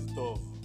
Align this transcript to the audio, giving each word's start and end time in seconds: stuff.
stuff. 0.00 0.55